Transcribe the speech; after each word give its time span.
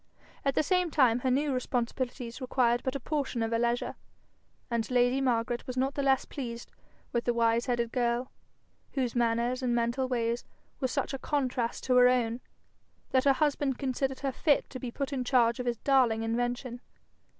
At 0.43 0.55
the 0.55 0.63
same 0.63 0.89
time 0.89 1.19
her 1.19 1.29
new 1.29 1.53
responsibilities 1.53 2.41
required 2.41 2.81
but 2.81 2.95
a 2.95 2.99
portion 2.99 3.43
of 3.43 3.51
her 3.51 3.59
leisure, 3.59 3.93
and 4.67 4.89
lady 4.89 5.21
Margaret 5.21 5.67
was 5.67 5.77
not 5.77 5.93
the 5.93 6.01
less 6.01 6.25
pleased 6.25 6.71
with 7.11 7.25
the 7.25 7.35
wise 7.35 7.67
headed 7.67 7.91
girl, 7.91 8.31
whose 8.93 9.13
manners 9.15 9.61
and 9.61 9.75
mental 9.75 10.07
ways 10.07 10.43
were 10.79 10.87
such 10.87 11.13
a 11.13 11.19
contrast 11.19 11.83
to 11.83 11.97
her 11.97 12.07
own, 12.07 12.41
that 13.11 13.25
her 13.25 13.33
husband 13.33 13.77
considered 13.77 14.21
her 14.21 14.31
fit 14.31 14.71
to 14.71 14.79
be 14.79 14.89
put 14.89 15.13
in 15.13 15.23
charge 15.23 15.59
of 15.59 15.67
his 15.67 15.77
darling 15.77 16.23
invention. 16.23 16.81